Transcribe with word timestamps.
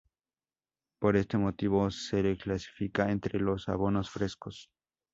Por 0.99 1.15
este 1.15 1.37
motivo, 1.37 1.91
se 1.91 2.23
le 2.23 2.35
clasifica 2.35 3.11
entre 3.11 3.39
los 3.39 3.69
abonos 3.69 4.09
frescos. 4.09 4.71